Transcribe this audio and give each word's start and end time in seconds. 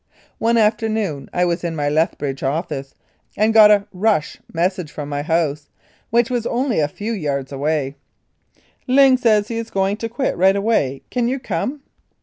One 0.39 0.57
afternoon 0.57 1.29
I 1.31 1.45
was 1.45 1.63
in 1.63 1.75
my 1.75 1.87
Lethbridge 1.87 2.41
office 2.41 2.95
and 3.37 3.53
got 3.53 3.69
a 3.69 3.85
"rush" 3.93 4.39
mes 4.51 4.73
sage 4.73 4.91
from 4.91 5.09
my 5.09 5.21
house, 5.21 5.69
which 6.09 6.31
was 6.31 6.47
only 6.47 6.79
a 6.79 6.87
few 6.87 7.11
yards 7.13 7.51
away:" 7.51 7.93
Ling 8.87 9.15
says 9.15 9.47
he 9.49 9.57
is 9.59 9.69
going 9.69 9.97
to 9.97 10.09
quit, 10.09 10.35
right 10.35 10.55
away. 10.55 11.03
Can 11.11 11.27
you 11.27 11.37
come?" 11.37 11.81